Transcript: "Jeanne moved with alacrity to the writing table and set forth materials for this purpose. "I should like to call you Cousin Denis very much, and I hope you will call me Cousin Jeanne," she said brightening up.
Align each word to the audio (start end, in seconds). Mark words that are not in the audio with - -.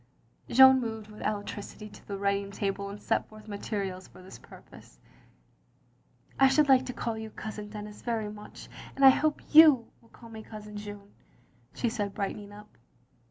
"Jeanne 0.49 0.81
moved 0.81 1.09
with 1.11 1.21
alacrity 1.21 1.87
to 1.87 2.07
the 2.07 2.17
writing 2.17 2.49
table 2.49 2.89
and 2.89 2.99
set 2.99 3.29
forth 3.29 3.47
materials 3.47 4.07
for 4.07 4.23
this 4.23 4.39
purpose. 4.39 4.97
"I 6.39 6.47
should 6.47 6.67
like 6.67 6.87
to 6.87 6.93
call 6.93 7.19
you 7.19 7.29
Cousin 7.29 7.69
Denis 7.69 8.01
very 8.01 8.31
much, 8.31 8.67
and 8.95 9.05
I 9.05 9.11
hope 9.11 9.41
you 9.53 9.91
will 10.01 10.09
call 10.09 10.29
me 10.31 10.41
Cousin 10.41 10.75
Jeanne," 10.75 11.13
she 11.75 11.87
said 11.87 12.15
brightening 12.15 12.51
up. 12.51 12.79